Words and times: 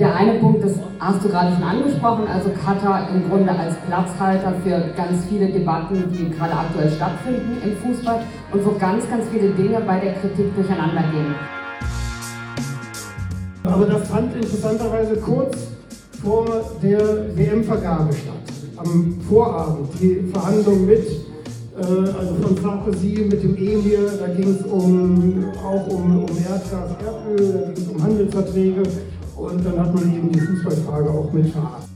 Der 0.00 0.16
eine 0.16 0.38
Punkt, 0.38 0.64
das 0.64 0.72
hast 0.98 1.22
du 1.22 1.28
gerade 1.28 1.54
schon 1.54 1.62
angesprochen, 1.62 2.24
also 2.26 2.48
Katar 2.64 3.10
im 3.14 3.28
Grunde 3.28 3.50
als 3.50 3.74
Platzhalter 3.86 4.54
für 4.64 4.82
ganz 4.96 5.26
viele 5.28 5.48
Debatten, 5.48 6.10
die 6.10 6.30
gerade 6.30 6.54
aktuell 6.54 6.90
stattfinden 6.90 7.58
im 7.62 7.76
Fußball 7.76 8.20
und 8.50 8.64
wo 8.64 8.70
ganz, 8.78 9.06
ganz 9.10 9.26
viele 9.30 9.50
Dinge 9.50 9.78
bei 9.86 10.00
der 10.00 10.14
Kritik 10.14 10.56
durcheinander 10.56 11.02
gehen. 11.12 11.34
Aber 13.64 13.84
das 13.84 14.08
fand 14.08 14.34
interessanterweise 14.34 15.16
kurz 15.16 15.68
vor 16.22 16.46
der 16.82 17.36
WM-Vergabe 17.36 18.14
statt. 18.14 18.56
Am 18.78 19.18
Vorabend 19.28 19.90
die 20.00 20.26
Verhandlungen 20.32 20.86
mit, 20.86 21.06
äh, 21.76 22.18
also 22.18 22.36
von 22.40 22.56
Sarkozy 22.56 23.28
mit 23.30 23.42
dem 23.42 23.54
Emir, 23.54 24.12
da 24.18 24.32
ging 24.32 24.48
es 24.48 24.64
um, 24.64 25.44
auch 25.62 25.86
um, 25.88 26.24
um 26.24 26.38
Erdgas, 26.38 26.96
Erdöl, 27.04 27.52
da 27.52 27.72
ging 27.72 27.84
es 27.84 27.88
um 27.90 28.02
Handelsverträge 28.02 28.82
und 29.40 29.64
dann 29.64 29.80
hat 29.80 29.94
man 29.94 30.14
eben 30.14 30.30
die 30.30 30.40
Fußballfrage 30.40 31.10
auch 31.10 31.32
mit 31.32 31.50
verarbeitet. 31.50 31.88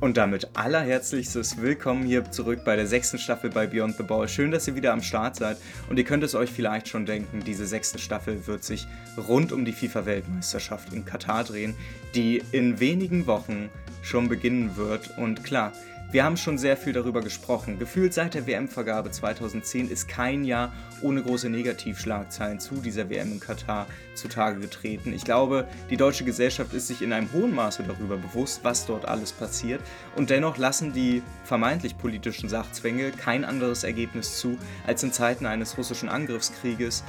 Und 0.00 0.16
damit 0.16 0.48
allerherzlichstes 0.54 1.60
Willkommen 1.62 2.04
hier 2.04 2.30
zurück 2.30 2.60
bei 2.64 2.76
der 2.76 2.86
sechsten 2.86 3.18
Staffel 3.18 3.48
bei 3.48 3.66
Beyond 3.66 3.96
the 3.96 4.02
Ball. 4.02 4.28
Schön, 4.28 4.50
dass 4.50 4.68
ihr 4.68 4.74
wieder 4.74 4.92
am 4.92 5.00
Start 5.00 5.36
seid. 5.36 5.56
Und 5.88 5.98
ihr 5.98 6.04
könnt 6.04 6.22
es 6.24 6.34
euch 6.34 6.50
vielleicht 6.50 6.88
schon 6.88 7.06
denken, 7.06 7.42
diese 7.46 7.64
sechste 7.64 7.98
Staffel 7.98 8.46
wird 8.46 8.64
sich 8.64 8.86
rund 9.28 9.52
um 9.52 9.64
die 9.64 9.72
FIFA-Weltmeisterschaft 9.72 10.92
in 10.92 11.06
Katar 11.06 11.44
drehen, 11.44 11.74
die 12.14 12.42
in 12.52 12.80
wenigen 12.80 13.26
Wochen 13.26 13.70
schon 14.02 14.28
beginnen 14.28 14.76
wird. 14.76 15.16
Und 15.16 15.42
klar, 15.42 15.72
wir 16.10 16.24
haben 16.24 16.36
schon 16.36 16.58
sehr 16.58 16.76
viel 16.76 16.92
darüber 16.92 17.22
gesprochen. 17.22 17.78
Gefühlt 17.78 18.14
seit 18.14 18.34
der 18.34 18.46
WM-Vergabe 18.46 19.10
2010 19.10 19.90
ist 19.90 20.08
kein 20.08 20.44
Jahr 20.44 20.72
ohne 21.02 21.22
große 21.22 21.50
Negativschlagzeilen 21.50 22.60
zu 22.60 22.76
dieser 22.76 23.10
WM 23.10 23.32
in 23.32 23.40
Katar 23.40 23.86
zutage 24.14 24.60
getreten. 24.60 25.12
Ich 25.12 25.24
glaube, 25.24 25.66
die 25.90 25.96
deutsche 25.96 26.24
Gesellschaft 26.24 26.72
ist 26.72 26.86
sich 26.86 27.02
in 27.02 27.12
einem 27.12 27.32
hohen 27.32 27.54
Maße 27.54 27.82
darüber 27.82 28.16
bewusst, 28.16 28.60
was 28.62 28.86
dort 28.86 29.06
alles 29.06 29.32
passiert. 29.32 29.80
Und 30.14 30.30
dennoch 30.30 30.56
lassen 30.56 30.92
die 30.92 31.22
vermeintlich 31.42 31.98
politischen 31.98 32.48
Sachzwänge 32.48 33.10
kein 33.10 33.44
anderes 33.44 33.82
Ergebnis 33.82 34.38
zu, 34.38 34.56
als 34.86 35.02
in 35.02 35.12
Zeiten 35.12 35.46
eines 35.46 35.76
russischen 35.76 36.08
Angriffskrieges 36.08 37.02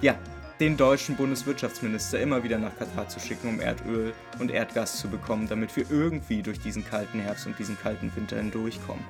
ja, 0.00 0.16
den 0.60 0.76
deutschen 0.76 1.16
Bundeswirtschaftsminister 1.16 2.20
immer 2.20 2.44
wieder 2.44 2.58
nach 2.58 2.76
Katar 2.76 3.08
zu 3.08 3.18
schicken, 3.18 3.48
um 3.48 3.60
Erdöl 3.60 4.12
und 4.38 4.50
Erdgas 4.50 4.98
zu 4.98 5.08
bekommen, 5.08 5.48
damit 5.48 5.74
wir 5.76 5.90
irgendwie 5.90 6.42
durch 6.42 6.60
diesen 6.60 6.86
kalten 6.86 7.20
Herbst 7.20 7.46
und 7.46 7.58
diesen 7.58 7.78
kalten 7.78 8.14
Winter 8.14 8.36
hindurchkommen. 8.36 9.04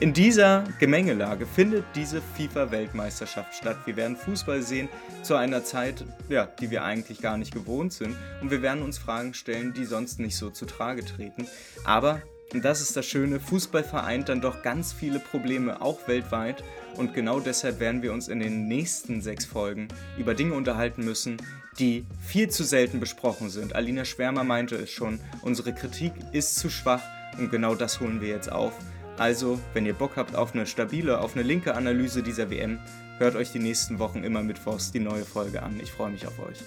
In 0.00 0.12
dieser 0.12 0.64
Gemengelage 0.78 1.46
findet 1.46 1.84
diese 1.94 2.20
FIFA-Weltmeisterschaft 2.36 3.54
statt. 3.54 3.78
Wir 3.86 3.96
werden 3.96 4.16
Fußball 4.16 4.62
sehen 4.62 4.88
zu 5.22 5.34
einer 5.34 5.64
Zeit, 5.64 6.04
ja, 6.28 6.46
die 6.46 6.70
wir 6.70 6.84
eigentlich 6.84 7.20
gar 7.20 7.38
nicht 7.38 7.52
gewohnt 7.52 7.92
sind. 7.92 8.16
Und 8.40 8.50
wir 8.50 8.62
werden 8.62 8.82
uns 8.82 8.98
Fragen 8.98 9.34
stellen, 9.34 9.72
die 9.72 9.84
sonst 9.84 10.20
nicht 10.20 10.36
so 10.36 10.50
zu 10.50 10.66
Trage 10.66 11.04
treten. 11.04 11.46
Aber 11.84 12.22
und 12.52 12.64
das 12.64 12.80
ist 12.80 12.96
das 12.96 13.06
Schöne, 13.06 13.40
Fußball 13.40 13.82
vereint 13.82 14.28
dann 14.28 14.40
doch 14.40 14.62
ganz 14.62 14.92
viele 14.92 15.18
Probleme, 15.18 15.80
auch 15.80 16.06
weltweit. 16.06 16.62
Und 16.96 17.12
genau 17.12 17.40
deshalb 17.40 17.80
werden 17.80 18.02
wir 18.02 18.12
uns 18.12 18.28
in 18.28 18.38
den 18.38 18.68
nächsten 18.68 19.20
sechs 19.20 19.44
Folgen 19.44 19.88
über 20.16 20.34
Dinge 20.34 20.54
unterhalten 20.54 21.04
müssen, 21.04 21.38
die 21.78 22.04
viel 22.24 22.48
zu 22.50 22.62
selten 22.62 23.00
besprochen 23.00 23.50
sind. 23.50 23.74
Alina 23.74 24.04
Schwärmer 24.04 24.44
meinte 24.44 24.76
es 24.76 24.90
schon, 24.90 25.18
unsere 25.42 25.74
Kritik 25.74 26.12
ist 26.32 26.54
zu 26.56 26.70
schwach 26.70 27.02
und 27.38 27.50
genau 27.50 27.74
das 27.74 27.98
holen 27.98 28.20
wir 28.20 28.28
jetzt 28.28 28.52
auf. 28.52 28.72
Also, 29.16 29.58
wenn 29.72 29.86
ihr 29.86 29.94
Bock 29.94 30.12
habt 30.16 30.36
auf 30.36 30.54
eine 30.54 30.66
stabile, 30.66 31.20
auf 31.20 31.34
eine 31.34 31.42
linke 31.42 31.74
Analyse 31.74 32.22
dieser 32.22 32.50
WM, 32.50 32.78
hört 33.18 33.36
euch 33.36 33.52
die 33.52 33.60
nächsten 33.60 33.98
Wochen 33.98 34.24
immer 34.24 34.42
mittwochs 34.42 34.92
die 34.92 35.00
neue 35.00 35.24
Folge 35.24 35.62
an. 35.62 35.78
Ich 35.80 35.90
freue 35.90 36.10
mich 36.10 36.26
auf 36.26 36.38
euch. 36.38 36.58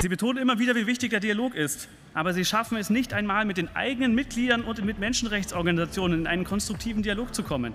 Sie 0.00 0.08
betonen 0.08 0.38
immer 0.38 0.58
wieder, 0.58 0.74
wie 0.74 0.86
wichtig 0.86 1.10
der 1.10 1.20
Dialog 1.20 1.54
ist. 1.54 1.88
Aber 2.14 2.32
sie 2.32 2.44
schaffen 2.44 2.76
es 2.76 2.90
nicht 2.90 3.12
einmal, 3.12 3.44
mit 3.44 3.56
den 3.56 3.74
eigenen 3.74 4.14
Mitgliedern 4.14 4.62
und 4.62 4.84
mit 4.84 4.98
Menschenrechtsorganisationen 4.98 6.20
in 6.20 6.26
einen 6.26 6.44
konstruktiven 6.44 7.02
Dialog 7.02 7.34
zu 7.34 7.42
kommen. 7.42 7.72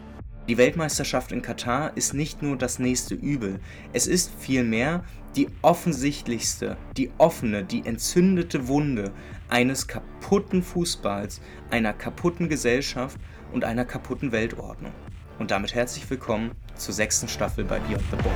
Die 0.47 0.57
Weltmeisterschaft 0.57 1.31
in 1.31 1.41
Katar 1.41 1.95
ist 1.95 2.13
nicht 2.13 2.41
nur 2.41 2.57
das 2.57 2.79
nächste 2.79 3.13
Übel, 3.15 3.59
es 3.93 4.07
ist 4.07 4.31
vielmehr 4.39 5.03
die 5.35 5.47
offensichtlichste, 5.61 6.77
die 6.97 7.11
offene, 7.17 7.63
die 7.63 7.85
entzündete 7.85 8.67
Wunde 8.67 9.11
eines 9.49 9.87
kaputten 9.87 10.63
Fußballs, 10.63 11.41
einer 11.69 11.93
kaputten 11.93 12.49
Gesellschaft 12.49 13.17
und 13.53 13.63
einer 13.63 13.85
kaputten 13.85 14.31
Weltordnung. 14.31 14.91
Und 15.39 15.51
damit 15.51 15.75
herzlich 15.75 16.09
willkommen 16.09 16.51
zur 16.75 16.93
sechsten 16.93 17.27
Staffel 17.27 17.63
bei 17.63 17.79
Beyond 17.79 18.03
the 18.11 18.17
Ball. 18.17 18.33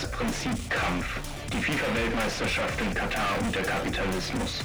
Das 0.00 0.08
Prinzip 0.12 0.70
Kampf, 0.70 1.18
die 1.52 1.60
FIFA-Weltmeisterschaft 1.60 2.80
in 2.80 2.94
Katar 2.94 3.36
und 3.42 3.52
der 3.52 3.64
Kapitalismus. 3.64 4.60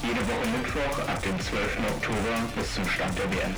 Jede 0.00 0.20
Woche 0.20 0.46
Mittwoch 0.56 1.08
ab 1.08 1.20
dem 1.24 1.40
12. 1.40 1.78
Oktober 1.90 2.38
bis 2.54 2.72
zum 2.72 2.88
Stand 2.88 3.18
der 3.18 3.28
WM. 3.32 3.54